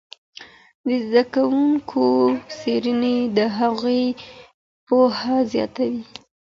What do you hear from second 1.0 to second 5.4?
زده کوونکو څېړني د هغوی پوهه